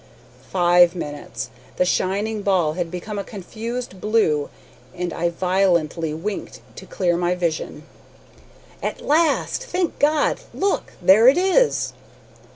[0.49, 1.51] Five minutes!
[1.77, 4.49] The shining ball had become a confused blue,
[4.95, 7.83] and I violently winked to clear my vision.
[8.81, 9.63] "At last!
[9.63, 10.39] Thank God!
[10.55, 10.93] Look!
[11.03, 11.93] There it is!"